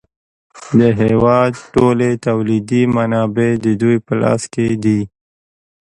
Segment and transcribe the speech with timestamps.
[0.79, 5.01] د هېواد ټولې تولیدي منابع د دوی په لاس کې دي